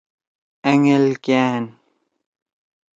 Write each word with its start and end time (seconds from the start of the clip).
آنگیِل 0.71 1.05
کأن 1.25 1.63